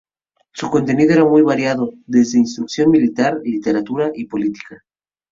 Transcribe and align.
Su 0.51 0.71
contenido 0.71 1.13
era 1.13 1.23
muy 1.23 1.43
variado, 1.43 1.93
desde 2.07 2.39
instrucción 2.39 2.89
militar, 2.89 3.37
literatura 3.43 4.09
y 4.15 4.25
política. 4.25 4.83